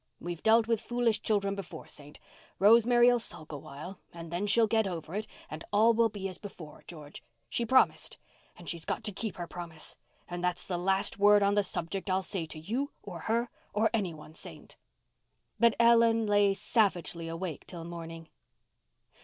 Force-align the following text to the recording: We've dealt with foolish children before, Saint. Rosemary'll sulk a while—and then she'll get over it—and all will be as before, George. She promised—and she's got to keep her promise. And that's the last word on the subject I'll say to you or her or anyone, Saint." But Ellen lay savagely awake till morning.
We've 0.19 0.41
dealt 0.41 0.65
with 0.67 0.81
foolish 0.81 1.21
children 1.21 1.53
before, 1.53 1.87
Saint. 1.87 2.19
Rosemary'll 2.57 3.19
sulk 3.19 3.51
a 3.51 3.57
while—and 3.59 4.31
then 4.31 4.47
she'll 4.47 4.65
get 4.65 4.87
over 4.87 5.13
it—and 5.13 5.63
all 5.71 5.93
will 5.93 6.09
be 6.09 6.27
as 6.27 6.39
before, 6.39 6.83
George. 6.87 7.23
She 7.49 7.67
promised—and 7.67 8.67
she's 8.67 8.83
got 8.83 9.03
to 9.03 9.11
keep 9.11 9.35
her 9.35 9.45
promise. 9.45 9.95
And 10.27 10.43
that's 10.43 10.65
the 10.65 10.79
last 10.79 11.19
word 11.19 11.43
on 11.43 11.53
the 11.53 11.61
subject 11.61 12.09
I'll 12.09 12.23
say 12.23 12.47
to 12.47 12.57
you 12.57 12.89
or 13.03 13.19
her 13.19 13.51
or 13.75 13.91
anyone, 13.93 14.33
Saint." 14.33 14.75
But 15.59 15.75
Ellen 15.79 16.25
lay 16.25 16.55
savagely 16.55 17.27
awake 17.27 17.67
till 17.67 17.83
morning. 17.83 18.29